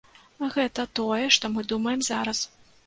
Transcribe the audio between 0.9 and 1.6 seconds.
тое, што